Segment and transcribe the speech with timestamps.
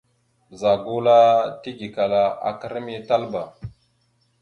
[0.49, 1.17] Ɓəza gula
[1.61, 3.41] tigekala aka ram ya Talba.